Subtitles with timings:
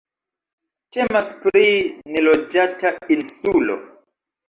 [0.97, 1.63] Temas pri
[2.17, 3.83] neloĝata insulo.